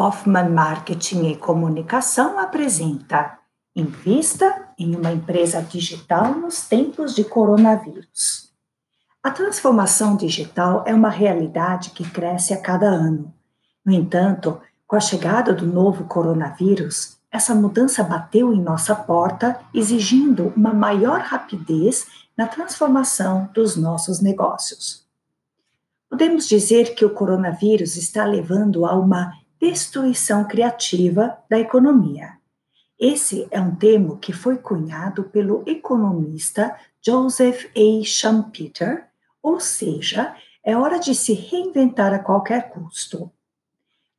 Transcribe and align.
Hoffman 0.00 0.48
Marketing 0.48 1.26
e 1.26 1.36
Comunicação 1.36 2.38
apresenta 2.38 3.38
Invista 3.76 4.68
em 4.78 4.96
uma 4.96 5.12
empresa 5.12 5.60
digital 5.60 6.34
nos 6.34 6.66
tempos 6.66 7.14
de 7.14 7.22
coronavírus. 7.22 8.50
A 9.22 9.30
transformação 9.30 10.16
digital 10.16 10.84
é 10.86 10.94
uma 10.94 11.10
realidade 11.10 11.90
que 11.90 12.08
cresce 12.08 12.54
a 12.54 12.60
cada 12.62 12.86
ano. 12.86 13.30
No 13.84 13.92
entanto, 13.92 14.58
com 14.86 14.96
a 14.96 15.00
chegada 15.00 15.52
do 15.52 15.66
novo 15.66 16.04
coronavírus, 16.04 17.18
essa 17.30 17.54
mudança 17.54 18.02
bateu 18.02 18.54
em 18.54 18.62
nossa 18.62 18.94
porta, 18.94 19.60
exigindo 19.74 20.50
uma 20.56 20.72
maior 20.72 21.20
rapidez 21.20 22.06
na 22.34 22.46
transformação 22.46 23.50
dos 23.52 23.76
nossos 23.76 24.18
negócios. 24.22 25.06
Podemos 26.08 26.48
dizer 26.48 26.94
que 26.94 27.04
o 27.04 27.10
coronavírus 27.10 27.96
está 27.96 28.24
levando 28.24 28.86
a 28.86 28.98
uma 28.98 29.39
destruição 29.60 30.44
criativa 30.44 31.38
da 31.48 31.58
economia. 31.58 32.38
Esse 32.98 33.46
é 33.50 33.60
um 33.60 33.74
termo 33.74 34.16
que 34.16 34.32
foi 34.32 34.56
cunhado 34.56 35.24
pelo 35.24 35.62
economista 35.66 36.74
Joseph 37.04 37.66
A. 37.76 38.04
Schumpeter, 38.04 39.06
ou 39.42 39.60
seja, 39.60 40.34
é 40.64 40.76
hora 40.76 40.98
de 40.98 41.14
se 41.14 41.32
reinventar 41.32 42.12
a 42.12 42.18
qualquer 42.18 42.70
custo. 42.70 43.30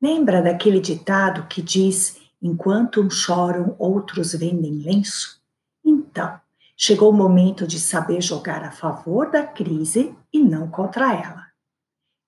Lembra 0.01 0.41
daquele 0.41 0.79
ditado 0.79 1.47
que 1.47 1.61
diz: 1.61 2.19
enquanto 2.41 3.01
uns 3.01 3.15
choram, 3.15 3.75
outros 3.77 4.33
vendem 4.33 4.81
lenço? 4.83 5.41
Então, 5.83 6.39
chegou 6.75 7.11
o 7.11 7.13
momento 7.13 7.67
de 7.67 7.79
saber 7.79 8.21
jogar 8.21 8.63
a 8.63 8.71
favor 8.71 9.29
da 9.29 9.45
crise 9.45 10.15
e 10.33 10.39
não 10.39 10.67
contra 10.67 11.13
ela. 11.13 11.47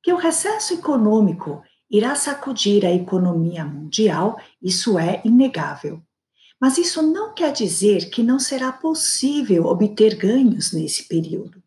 Que 0.01 0.13
o 0.13 0.17
recesso 0.17 0.73
econômico 0.73 1.63
irá 1.89 2.15
sacudir 2.15 2.85
a 2.85 2.93
economia 2.93 3.63
mundial, 3.65 4.39
isso 4.61 4.97
é 4.97 5.21
inegável. 5.23 6.01
Mas 6.59 6.77
isso 6.77 7.01
não 7.01 7.33
quer 7.33 7.51
dizer 7.51 8.09
que 8.09 8.23
não 8.23 8.39
será 8.39 8.71
possível 8.71 9.65
obter 9.65 10.15
ganhos 10.15 10.71
nesse 10.71 11.07
período. 11.07 11.61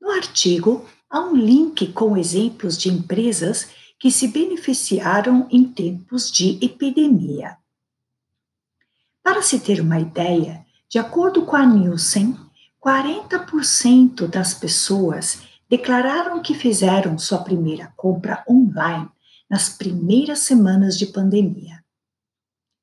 No 0.00 0.10
artigo, 0.10 0.86
há 1.08 1.20
um 1.20 1.36
link 1.36 1.92
com 1.92 2.16
exemplos 2.16 2.76
de 2.76 2.88
empresas 2.88 3.68
que 4.00 4.10
se 4.10 4.26
beneficiaram 4.26 5.46
em 5.50 5.64
tempos 5.64 6.30
de 6.30 6.58
epidemia. 6.60 7.56
Para 9.22 9.42
se 9.42 9.60
ter 9.60 9.80
uma 9.80 10.00
ideia, 10.00 10.66
de 10.88 10.98
acordo 10.98 11.46
com 11.46 11.54
a 11.54 11.64
Nielsen, 11.64 12.36
40% 12.84 14.26
das 14.26 14.54
pessoas 14.54 15.42
declararam 15.72 16.42
que 16.42 16.52
fizeram 16.52 17.16
sua 17.16 17.38
primeira 17.38 17.90
compra 17.96 18.44
online 18.46 19.08
nas 19.48 19.70
primeiras 19.70 20.40
semanas 20.40 20.98
de 20.98 21.06
pandemia. 21.06 21.82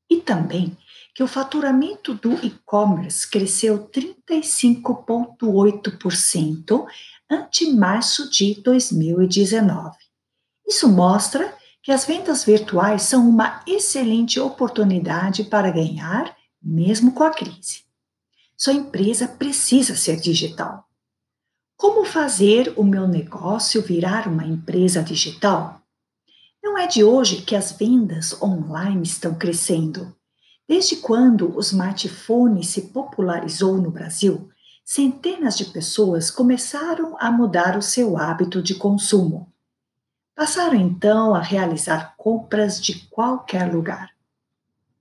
E 0.09 0.17
também 0.17 0.75
que 1.13 1.21
o 1.21 1.27
faturamento 1.27 2.15
do 2.15 2.33
e-commerce 2.43 3.29
cresceu 3.29 3.87
35,8% 3.89 6.87
ante 7.29 7.71
março 7.71 8.27
de 8.27 8.59
2019. 8.59 9.95
Isso 10.67 10.89
mostra 10.89 11.55
que 11.83 11.91
as 11.91 12.05
vendas 12.05 12.43
virtuais 12.43 13.03
são 13.03 13.29
uma 13.29 13.61
excelente 13.67 14.39
oportunidade 14.39 15.43
para 15.43 15.69
ganhar, 15.69 16.35
mesmo 16.59 17.11
com 17.11 17.21
a 17.21 17.29
crise. 17.29 17.83
Sua 18.57 18.73
empresa 18.73 19.27
precisa 19.27 19.95
ser 19.95 20.19
digital. 20.19 20.88
Como 21.79 22.03
fazer 22.03 22.73
o 22.75 22.83
meu 22.83 23.07
negócio 23.07 23.81
virar 23.81 24.27
uma 24.27 24.43
empresa 24.43 25.01
digital? 25.01 25.81
Não 26.61 26.77
é 26.77 26.85
de 26.85 27.05
hoje 27.05 27.41
que 27.41 27.55
as 27.55 27.71
vendas 27.71 28.35
online 28.41 29.03
estão 29.03 29.33
crescendo. 29.33 30.13
Desde 30.67 30.97
quando 30.97 31.55
o 31.55 31.61
smartphone 31.61 32.65
se 32.65 32.81
popularizou 32.89 33.77
no 33.77 33.89
Brasil, 33.89 34.49
centenas 34.83 35.57
de 35.57 35.63
pessoas 35.63 36.29
começaram 36.29 37.15
a 37.17 37.31
mudar 37.31 37.77
o 37.77 37.81
seu 37.81 38.17
hábito 38.17 38.61
de 38.61 38.75
consumo. 38.75 39.49
Passaram 40.35 40.75
então 40.75 41.33
a 41.33 41.39
realizar 41.39 42.13
compras 42.17 42.81
de 42.81 43.07
qualquer 43.07 43.73
lugar. 43.73 44.09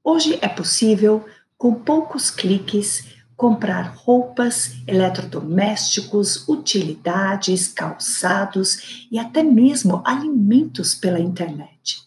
Hoje 0.05 0.39
é 0.41 0.49
possível, 0.49 1.29
com 1.57 1.75
poucos 1.75 2.31
cliques, 2.31 3.18
comprar 3.39 3.95
roupas, 3.95 4.73
eletrodomésticos, 4.85 6.49
utilidades, 6.49 7.69
calçados 7.69 9.07
e 9.13 9.17
até 9.17 9.45
mesmo 9.45 10.03
alimentos 10.05 10.93
pela 10.93 11.21
internet. 11.21 12.03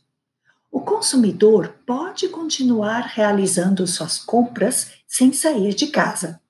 O 0.69 0.81
consumidor 0.81 1.73
pode 1.85 2.27
continuar 2.27 3.03
realizando 3.13 3.87
suas 3.87 4.17
compras 4.17 4.91
sem 5.07 5.31
sair 5.31 5.73
de 5.73 5.87
casa. 5.87 6.41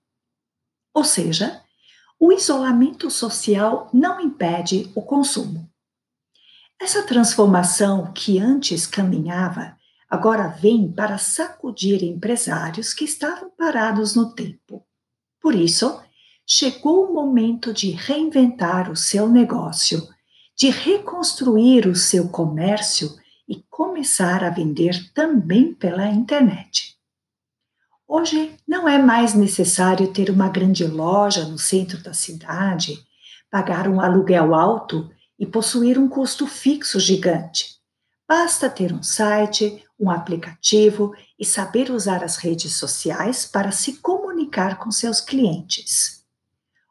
Ou 0.96 1.04
seja, 1.04 1.62
o 2.20 2.34
isolamento 2.34 3.12
social 3.12 3.88
não 3.94 4.20
impede 4.20 4.92
o 4.96 5.04
consumo. 5.04 5.70
Essa 6.82 7.04
transformação 7.04 8.12
que 8.14 8.40
antes 8.40 8.88
caminhava 8.88 9.78
agora 10.12 10.50
vem 10.50 10.92
para 10.92 11.18
sacudir 11.18 12.04
empresários 12.04 12.94
que 12.94 13.06
estavam 13.06 13.50
parados 13.58 14.14
no 14.14 14.34
tempo. 14.34 14.86
Por 15.40 15.56
isso, 15.56 16.02
chegou 16.46 17.06
o 17.06 17.14
momento 17.14 17.74
de 17.74 17.92
reinventar 17.92 18.92
o 18.92 18.96
seu 18.96 19.30
negócio, 19.30 20.06
de 20.54 20.70
reconstruir 20.70 21.88
o 21.88 21.96
seu 21.96 22.28
comércio 22.28 23.10
e 23.48 23.64
começar 23.70 24.44
a 24.44 24.50
vender 24.50 25.14
também 25.14 25.74
pela 25.74 26.06
internet. 26.08 26.98
Hoje 28.06 28.58
não 28.68 28.90
é 28.90 28.98
mais 29.02 29.34
necessário 29.34 30.12
ter 30.12 30.30
uma 30.30 30.50
grande 30.50 30.86
loja 30.86 31.46
no 31.46 31.58
centro 31.58 32.04
da 32.04 32.14
cidade, 32.14 33.00
pagar 33.50 33.88
um 33.88 34.02
aluguel 34.02 34.54
alto 34.54 35.10
e 35.40 35.46
possuir 35.46 35.98
um 35.98 36.10
custo 36.10 36.46
fixo 36.46 37.00
gigante. 37.00 37.80
Basta 38.28 38.70
ter 38.70 38.94
um 38.94 39.04
site, 39.04 39.84
um 40.02 40.10
aplicativo 40.10 41.14
e 41.40 41.46
saber 41.46 41.92
usar 41.92 42.24
as 42.24 42.38
redes 42.38 42.76
sociais 42.76 43.46
para 43.46 43.72
se 43.72 43.98
comunicar 43.98 44.80
com 44.80 44.90
seus 44.90 45.22
clientes. 45.22 46.26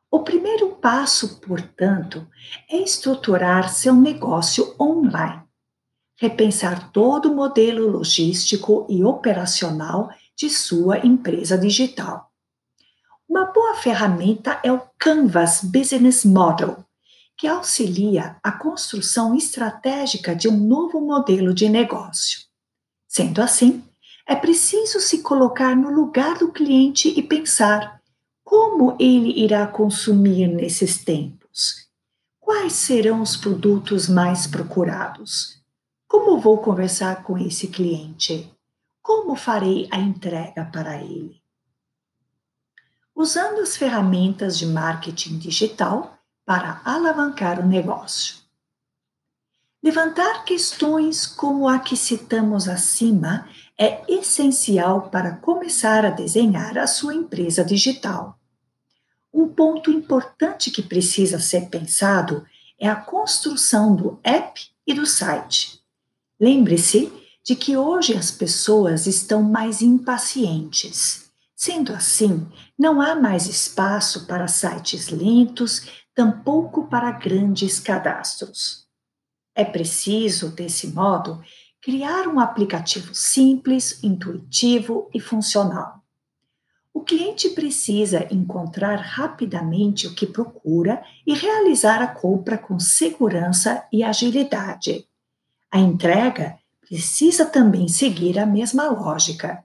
O 0.08 0.20
primeiro 0.20 0.70
passo, 0.76 1.40
portanto, 1.40 2.26
é 2.70 2.76
estruturar 2.76 3.68
seu 3.68 3.94
negócio 3.94 4.74
online. 4.80 5.42
Repensar 6.16 6.92
todo 6.92 7.30
o 7.30 7.34
modelo 7.34 7.86
logístico 7.88 8.86
e 8.88 9.02
operacional 9.02 10.10
de 10.36 10.48
sua 10.48 11.04
empresa 11.04 11.58
digital. 11.58 12.30
Uma 13.28 13.46
boa 13.46 13.74
ferramenta 13.76 14.60
é 14.64 14.72
o 14.72 14.82
Canvas 14.98 15.62
Business 15.62 16.24
Model, 16.24 16.84
que 17.38 17.46
auxilia 17.46 18.36
a 18.42 18.52
construção 18.52 19.34
estratégica 19.34 20.34
de 20.34 20.48
um 20.48 20.56
novo 20.56 21.00
modelo 21.00 21.54
de 21.54 21.68
negócio. 21.68 22.49
Sendo 23.10 23.42
assim, 23.42 23.82
é 24.24 24.36
preciso 24.36 25.00
se 25.00 25.20
colocar 25.20 25.74
no 25.74 25.90
lugar 25.90 26.38
do 26.38 26.52
cliente 26.52 27.08
e 27.08 27.20
pensar 27.20 28.00
como 28.44 28.96
ele 29.00 29.36
irá 29.42 29.66
consumir 29.66 30.46
nesses 30.46 31.02
tempos. 31.02 31.88
Quais 32.38 32.72
serão 32.72 33.20
os 33.20 33.36
produtos 33.36 34.08
mais 34.08 34.46
procurados? 34.46 35.60
Como 36.06 36.38
vou 36.38 36.58
conversar 36.58 37.24
com 37.24 37.36
esse 37.36 37.66
cliente? 37.66 38.48
Como 39.02 39.34
farei 39.34 39.88
a 39.90 39.98
entrega 39.98 40.64
para 40.66 41.02
ele? 41.02 41.42
Usando 43.12 43.58
as 43.58 43.76
ferramentas 43.76 44.56
de 44.56 44.66
marketing 44.66 45.36
digital 45.36 46.16
para 46.46 46.80
alavancar 46.84 47.58
o 47.58 47.66
negócio. 47.66 48.39
Levantar 49.82 50.44
questões 50.44 51.26
como 51.26 51.66
a 51.66 51.78
que 51.78 51.96
citamos 51.96 52.68
acima 52.68 53.48
é 53.78 54.02
essencial 54.06 55.08
para 55.08 55.36
começar 55.36 56.04
a 56.04 56.10
desenhar 56.10 56.76
a 56.76 56.86
sua 56.86 57.14
empresa 57.14 57.64
digital. 57.64 58.38
Um 59.32 59.48
ponto 59.48 59.90
importante 59.90 60.70
que 60.70 60.82
precisa 60.82 61.38
ser 61.38 61.70
pensado 61.70 62.44
é 62.78 62.90
a 62.90 62.94
construção 62.94 63.96
do 63.96 64.20
app 64.22 64.60
e 64.86 64.92
do 64.92 65.06
site. 65.06 65.80
Lembre-se 66.38 67.10
de 67.42 67.56
que 67.56 67.74
hoje 67.74 68.14
as 68.14 68.30
pessoas 68.30 69.06
estão 69.06 69.42
mais 69.42 69.80
impacientes. 69.80 71.30
Sendo 71.56 71.94
assim, 71.94 72.46
não 72.78 73.00
há 73.00 73.14
mais 73.14 73.46
espaço 73.46 74.26
para 74.26 74.46
sites 74.46 75.08
lentos, 75.08 75.86
tampouco 76.14 76.86
para 76.86 77.10
grandes 77.12 77.80
cadastros. 77.80 78.89
É 79.54 79.64
preciso, 79.64 80.50
desse 80.50 80.88
modo, 80.88 81.42
criar 81.82 82.28
um 82.28 82.38
aplicativo 82.38 83.14
simples, 83.14 84.02
intuitivo 84.02 85.08
e 85.14 85.20
funcional. 85.20 86.00
O 86.92 87.02
cliente 87.02 87.50
precisa 87.50 88.26
encontrar 88.30 88.96
rapidamente 88.96 90.06
o 90.06 90.14
que 90.14 90.26
procura 90.26 91.02
e 91.26 91.34
realizar 91.34 92.02
a 92.02 92.08
compra 92.08 92.58
com 92.58 92.78
segurança 92.78 93.86
e 93.92 94.02
agilidade. 94.02 95.06
A 95.70 95.78
entrega 95.78 96.58
precisa 96.80 97.46
também 97.46 97.86
seguir 97.86 98.38
a 98.38 98.44
mesma 98.44 98.88
lógica. 98.88 99.64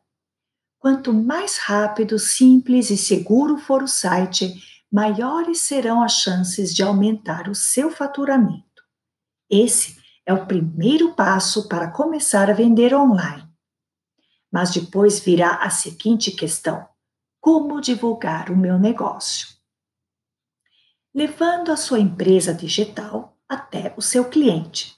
Quanto 0.78 1.12
mais 1.12 1.58
rápido, 1.58 2.20
simples 2.20 2.92
e 2.92 2.98
seguro 2.98 3.58
for 3.58 3.82
o 3.82 3.88
site, 3.88 4.54
maiores 4.92 5.62
serão 5.62 6.04
as 6.04 6.14
chances 6.14 6.74
de 6.74 6.84
aumentar 6.84 7.50
o 7.50 7.56
seu 7.56 7.90
faturamento. 7.90 8.65
Esse 9.50 9.98
é 10.26 10.34
o 10.34 10.46
primeiro 10.46 11.14
passo 11.14 11.68
para 11.68 11.92
começar 11.92 12.50
a 12.50 12.54
vender 12.54 12.96
online. 12.96 13.48
Mas 14.52 14.72
depois 14.72 15.20
virá 15.20 15.56
a 15.56 15.70
seguinte 15.70 16.32
questão: 16.32 16.88
como 17.40 17.80
divulgar 17.80 18.50
o 18.50 18.58
meu 18.58 18.80
negócio? 18.80 19.50
Levando 21.14 21.72
a 21.72 21.78
sua 21.78 22.00
empresa 22.00 22.54
digital 22.54 23.38
até 23.48 23.94
o 23.96 24.02
seu 24.02 24.26
cliente. 24.26 24.96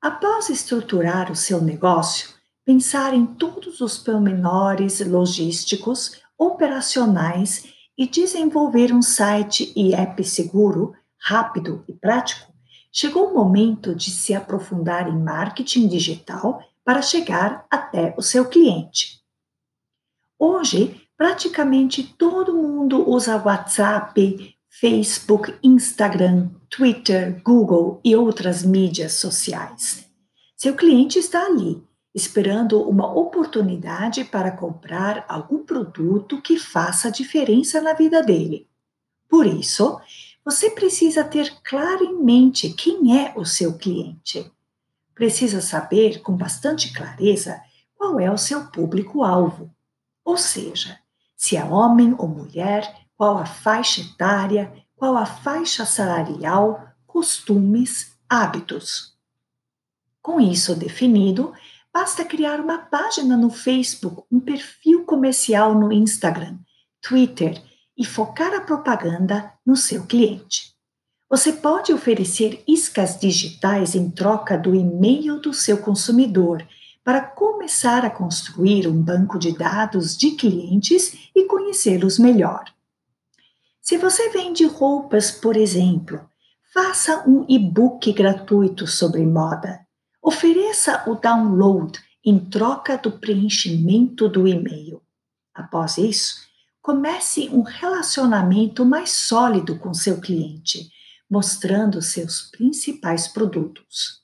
Após 0.00 0.48
estruturar 0.48 1.30
o 1.30 1.36
seu 1.36 1.60
negócio, 1.60 2.30
pensar 2.64 3.12
em 3.12 3.26
todos 3.26 3.80
os 3.80 3.98
pormenores 3.98 5.00
logísticos, 5.06 6.22
operacionais 6.38 7.72
e 7.96 8.06
desenvolver 8.06 8.92
um 8.92 9.02
site 9.02 9.72
e 9.76 9.94
app 9.94 10.24
seguro, 10.24 10.94
rápido 11.18 11.84
e 11.86 11.92
prático, 11.92 12.53
chegou 12.94 13.28
o 13.28 13.34
momento 13.34 13.92
de 13.92 14.12
se 14.12 14.32
aprofundar 14.32 15.08
em 15.08 15.18
marketing 15.18 15.88
digital 15.88 16.62
para 16.84 17.02
chegar 17.02 17.66
até 17.68 18.14
o 18.16 18.22
seu 18.22 18.44
cliente. 18.44 19.20
Hoje, 20.38 21.02
praticamente 21.16 22.04
todo 22.04 22.54
mundo 22.54 23.10
usa 23.10 23.42
WhatsApp, 23.42 24.54
Facebook, 24.68 25.52
Instagram, 25.60 26.50
Twitter, 26.70 27.42
Google 27.42 28.00
e 28.04 28.14
outras 28.14 28.62
mídias 28.62 29.14
sociais. 29.14 30.08
Seu 30.56 30.76
cliente 30.76 31.18
está 31.18 31.46
ali 31.46 31.82
esperando 32.14 32.80
uma 32.80 33.12
oportunidade 33.12 34.24
para 34.24 34.52
comprar 34.52 35.24
algum 35.28 35.64
produto 35.64 36.40
que 36.40 36.56
faça 36.56 37.10
diferença 37.10 37.80
na 37.80 37.92
vida 37.92 38.22
dele. 38.22 38.68
Por 39.28 39.46
isso, 39.46 39.98
você 40.44 40.70
precisa 40.70 41.24
ter 41.24 41.56
claro 41.62 42.04
em 42.04 42.22
mente 42.22 42.70
quem 42.70 43.18
é 43.18 43.32
o 43.36 43.44
seu 43.44 43.78
cliente. 43.78 44.50
Precisa 45.14 45.60
saber 45.60 46.20
com 46.20 46.36
bastante 46.36 46.92
clareza 46.92 47.60
qual 47.96 48.20
é 48.20 48.30
o 48.30 48.36
seu 48.36 48.66
público-alvo. 48.66 49.74
Ou 50.24 50.36
seja, 50.36 50.98
se 51.36 51.56
é 51.56 51.64
homem 51.64 52.14
ou 52.18 52.28
mulher, 52.28 53.06
qual 53.16 53.38
a 53.38 53.46
faixa 53.46 54.00
etária, 54.00 54.72
qual 54.96 55.16
a 55.16 55.24
faixa 55.24 55.86
salarial, 55.86 56.88
costumes, 57.06 58.16
hábitos. 58.28 59.16
Com 60.20 60.40
isso 60.40 60.74
definido, 60.74 61.54
Basta 61.94 62.24
criar 62.24 62.58
uma 62.58 62.78
página 62.78 63.36
no 63.36 63.48
Facebook, 63.48 64.24
um 64.28 64.40
perfil 64.40 65.04
comercial 65.04 65.76
no 65.76 65.92
Instagram, 65.92 66.58
Twitter 67.00 67.62
e 67.96 68.04
focar 68.04 68.52
a 68.52 68.62
propaganda 68.62 69.53
no 69.66 69.76
seu 69.76 70.04
cliente. 70.06 70.74
Você 71.28 71.52
pode 71.52 71.92
oferecer 71.92 72.62
iscas 72.68 73.18
digitais 73.18 73.94
em 73.94 74.10
troca 74.10 74.56
do 74.56 74.74
e-mail 74.74 75.40
do 75.40 75.52
seu 75.52 75.78
consumidor 75.78 76.66
para 77.02 77.20
começar 77.20 78.04
a 78.04 78.10
construir 78.10 78.86
um 78.86 79.02
banco 79.02 79.38
de 79.38 79.56
dados 79.56 80.16
de 80.16 80.32
clientes 80.32 81.30
e 81.34 81.44
conhecê-los 81.46 82.18
melhor. 82.18 82.64
Se 83.80 83.98
você 83.98 84.30
vende 84.30 84.64
roupas, 84.64 85.30
por 85.30 85.56
exemplo, 85.56 86.20
faça 86.72 87.28
um 87.28 87.44
e-book 87.48 88.12
gratuito 88.12 88.86
sobre 88.86 89.26
moda. 89.26 89.80
Ofereça 90.22 91.04
o 91.06 91.14
download 91.14 91.98
em 92.24 92.38
troca 92.38 92.96
do 92.96 93.12
preenchimento 93.12 94.28
do 94.28 94.48
e-mail. 94.48 95.02
Após 95.52 95.98
isso, 95.98 96.36
comece 96.84 97.48
um 97.48 97.62
relacionamento 97.62 98.84
mais 98.84 99.10
sólido 99.10 99.78
com 99.78 99.94
seu 99.94 100.20
cliente, 100.20 100.90
mostrando 101.30 102.02
seus 102.02 102.42
principais 102.42 103.26
produtos. 103.26 104.22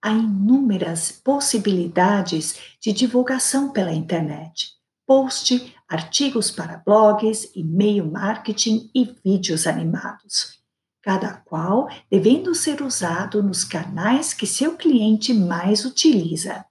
Há 0.00 0.08
inúmeras 0.08 1.12
possibilidades 1.12 2.58
de 2.80 2.90
divulgação 2.90 3.70
pela 3.70 3.92
internet: 3.92 4.70
post, 5.06 5.76
artigos 5.86 6.50
para 6.50 6.78
blogs, 6.78 7.50
e-mail 7.54 8.10
marketing 8.10 8.90
e 8.94 9.04
vídeos 9.22 9.66
animados 9.66 10.58
cada 11.02 11.32
qual 11.32 11.88
devendo 12.10 12.54
ser 12.54 12.82
usado 12.82 13.42
nos 13.42 13.64
canais 13.64 14.34
que 14.34 14.46
seu 14.46 14.76
cliente 14.76 15.32
mais 15.32 15.86
utiliza. 15.86 16.66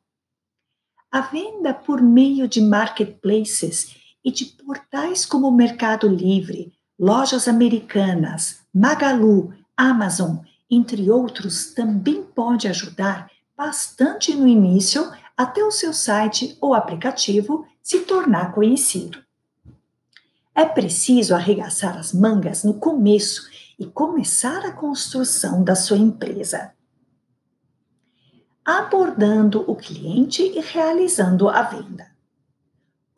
A 1.11 1.21
venda 1.21 1.73
por 1.73 1.99
meio 1.99 2.47
de 2.47 2.61
marketplaces 2.61 3.95
e 4.23 4.31
de 4.31 4.45
portais 4.45 5.25
como 5.25 5.51
Mercado 5.51 6.07
Livre, 6.07 6.73
Lojas 6.99 7.47
Americanas, 7.47 8.59
Magalu, 8.73 9.53
Amazon, 9.75 10.37
entre 10.69 11.09
outros, 11.09 11.73
também 11.73 12.23
pode 12.23 12.67
ajudar 12.67 13.31
bastante 13.57 14.35
no 14.35 14.47
início 14.47 15.09
até 15.35 15.63
o 15.63 15.71
seu 15.71 15.93
site 15.93 16.57
ou 16.59 16.73
aplicativo 16.73 17.65
se 17.81 18.01
tornar 18.01 18.51
conhecido. 18.53 19.23
É 20.53 20.65
preciso 20.65 21.33
arregaçar 21.33 21.97
as 21.97 22.11
mangas 22.11 22.65
no 22.65 22.73
começo 22.73 23.49
e 23.79 23.85
começar 23.85 24.65
a 24.65 24.73
construção 24.73 25.63
da 25.63 25.73
sua 25.73 25.97
empresa. 25.97 26.73
Abordando 28.65 29.63
o 29.71 29.75
cliente 29.75 30.43
e 30.43 30.59
realizando 30.59 31.47
a 31.47 31.61
venda. 31.61 32.08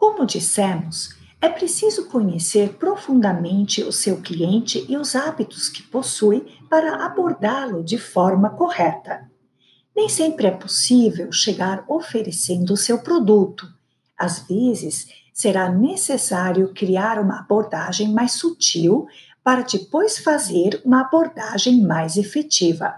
Como 0.02 0.26
dissemos, 0.26 1.16
é 1.40 1.48
preciso 1.48 2.08
conhecer 2.08 2.74
profundamente 2.74 3.84
o 3.84 3.92
seu 3.92 4.20
cliente 4.20 4.84
e 4.90 4.98
os 4.98 5.16
hábitos 5.16 5.70
que 5.70 5.84
possui 5.84 6.42
para 6.68 7.06
abordá-lo 7.06 7.84
de 7.84 8.00
forma 8.00 8.50
correta. 8.50 9.30
Nem 9.96 10.10
sempre 10.10 10.48
é 10.48 10.52
possível 10.52 11.32
chegar 11.32 11.86
oferecendo 11.88 12.74
o 12.74 12.78
seu 12.78 13.04
produto. 13.04 13.72
Às 14.18 14.40
vezes, 14.48 15.08
será 15.32 15.70
necessário 15.70 16.74
criar 16.74 17.20
uma 17.20 17.38
abordagem 17.38 18.12
mais 18.12 18.32
sutil 18.32 19.06
para 19.44 19.62
depois 19.62 20.18
fazer 20.18 20.82
uma 20.84 21.02
abordagem 21.02 21.80
mais 21.80 22.18
efetiva. 22.18 22.96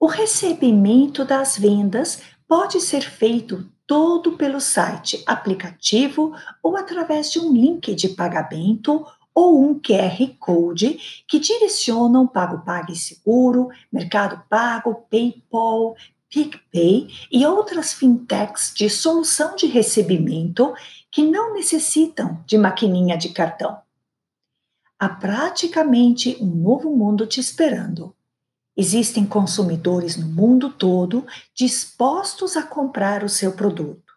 O 0.00 0.06
recebimento 0.06 1.26
das 1.26 1.58
vendas 1.58 2.22
pode 2.48 2.80
ser 2.80 3.02
feito 3.02 3.70
todo 3.88 4.32
pelo 4.32 4.60
site, 4.60 5.22
aplicativo 5.26 6.34
ou 6.62 6.76
através 6.76 7.32
de 7.32 7.40
um 7.40 7.50
link 7.54 7.94
de 7.94 8.10
pagamento 8.10 9.04
ou 9.34 9.64
um 9.64 9.80
QR 9.80 10.28
Code 10.38 11.24
que 11.26 11.40
direcionam 11.40 12.26
Pago 12.26 12.62
Pague 12.66 12.94
Seguro, 12.94 13.70
Mercado 13.90 14.44
Pago, 14.46 15.06
PayPal, 15.10 15.96
PicPay 16.28 17.08
e 17.32 17.46
outras 17.46 17.94
fintechs 17.94 18.74
de 18.74 18.90
solução 18.90 19.56
de 19.56 19.66
recebimento 19.66 20.74
que 21.10 21.22
não 21.22 21.54
necessitam 21.54 22.44
de 22.46 22.58
maquininha 22.58 23.16
de 23.16 23.30
cartão. 23.30 23.78
Há 24.98 25.08
praticamente 25.08 26.36
um 26.42 26.54
novo 26.54 26.94
mundo 26.94 27.26
te 27.26 27.40
esperando. 27.40 28.14
Existem 28.80 29.26
consumidores 29.26 30.16
no 30.16 30.28
mundo 30.28 30.70
todo 30.70 31.26
dispostos 31.52 32.56
a 32.56 32.62
comprar 32.62 33.24
o 33.24 33.28
seu 33.28 33.50
produto. 33.50 34.12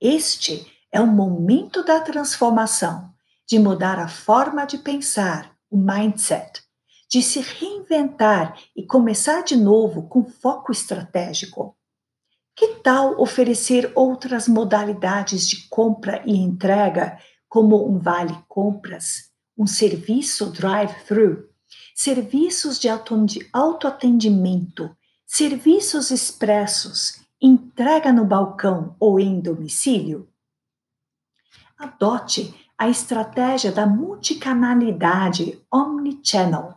Este 0.00 0.66
é 0.90 0.98
o 0.98 1.06
momento 1.06 1.84
da 1.84 2.00
transformação, 2.00 3.10
de 3.46 3.58
mudar 3.58 3.98
a 3.98 4.08
forma 4.08 4.64
de 4.64 4.78
pensar, 4.78 5.54
o 5.70 5.76
mindset, 5.76 6.62
de 7.10 7.20
se 7.20 7.40
reinventar 7.40 8.58
e 8.74 8.86
começar 8.86 9.42
de 9.42 9.54
novo 9.54 10.08
com 10.08 10.24
foco 10.24 10.72
estratégico. 10.72 11.76
Que 12.56 12.76
tal 12.76 13.20
oferecer 13.20 13.92
outras 13.94 14.48
modalidades 14.48 15.46
de 15.46 15.68
compra 15.68 16.22
e 16.24 16.34
entrega, 16.34 17.18
como 17.46 17.86
um 17.86 17.98
vale 17.98 18.34
compras, 18.48 19.30
um 19.58 19.66
serviço 19.66 20.46
drive-thru, 20.50 21.50
serviços 21.98 22.78
de 22.78 22.90
autoatendimento, 23.54 24.94
serviços 25.24 26.10
expressos, 26.10 27.22
entrega 27.40 28.12
no 28.12 28.22
balcão 28.22 28.94
ou 29.00 29.18
em 29.18 29.40
domicílio? 29.40 30.28
Adote 31.78 32.54
a 32.76 32.86
estratégia 32.90 33.72
da 33.72 33.86
multicanalidade 33.86 35.58
omnichannel 35.72 36.74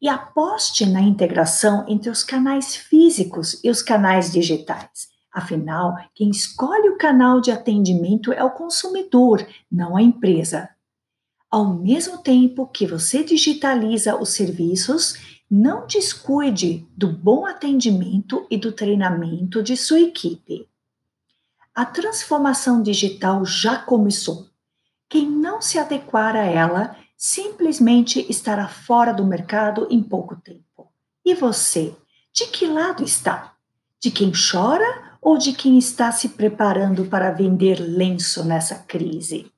e 0.00 0.08
aposte 0.08 0.86
na 0.86 1.00
integração 1.00 1.84
entre 1.88 2.08
os 2.08 2.22
canais 2.22 2.76
físicos 2.76 3.58
e 3.64 3.70
os 3.70 3.82
canais 3.82 4.30
digitais. 4.30 5.08
Afinal, 5.32 5.96
quem 6.14 6.30
escolhe 6.30 6.88
o 6.90 6.96
canal 6.96 7.40
de 7.40 7.50
atendimento 7.50 8.32
é 8.32 8.44
o 8.44 8.52
consumidor, 8.52 9.44
não 9.70 9.96
a 9.96 10.02
empresa. 10.02 10.70
Ao 11.50 11.74
mesmo 11.74 12.18
tempo 12.18 12.68
que 12.68 12.86
você 12.86 13.24
digitaliza 13.24 14.16
os 14.16 14.28
serviços, 14.28 15.16
não 15.50 15.84
descuide 15.84 16.86
do 16.96 17.08
bom 17.08 17.44
atendimento 17.44 18.46
e 18.48 18.56
do 18.56 18.70
treinamento 18.70 19.60
de 19.60 19.76
sua 19.76 19.98
equipe. 19.98 20.68
A 21.74 21.84
transformação 21.84 22.80
digital 22.80 23.44
já 23.44 23.76
começou. 23.76 24.46
Quem 25.08 25.28
não 25.28 25.60
se 25.60 25.76
adequar 25.76 26.36
a 26.36 26.44
ela 26.44 26.96
simplesmente 27.16 28.24
estará 28.30 28.68
fora 28.68 29.12
do 29.12 29.26
mercado 29.26 29.88
em 29.90 30.00
pouco 30.00 30.36
tempo. 30.36 30.92
E 31.24 31.34
você, 31.34 31.92
de 32.32 32.46
que 32.46 32.66
lado 32.66 33.02
está? 33.02 33.56
De 33.98 34.10
quem 34.12 34.30
chora 34.30 35.18
ou 35.20 35.36
de 35.36 35.52
quem 35.52 35.76
está 35.76 36.12
se 36.12 36.28
preparando 36.28 37.06
para 37.06 37.32
vender 37.32 37.80
lenço 37.80 38.44
nessa 38.44 38.76
crise? 38.76 39.50